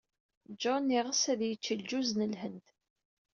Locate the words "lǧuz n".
1.79-2.21